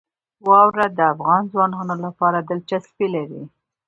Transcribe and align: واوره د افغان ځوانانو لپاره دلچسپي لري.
واوره 0.47 0.85
د 0.97 0.99
افغان 1.13 1.41
ځوانانو 1.51 1.95
لپاره 2.05 2.37
دلچسپي 2.49 3.07
لري. 3.15 3.43